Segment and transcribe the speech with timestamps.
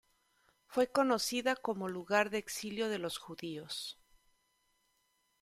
[0.65, 3.99] Fue conocida como lugar de exilio de los judíos.